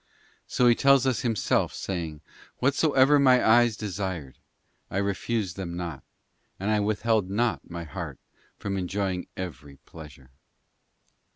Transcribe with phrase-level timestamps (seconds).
[0.47, 2.21] So he tells us himself, saying,
[2.57, 4.39] 'Whatsoever my eyes desired,
[4.89, 6.01] I refused them not,
[6.59, 8.17] and I withheld not my heart
[8.57, 10.31] from enjoying every pleasure.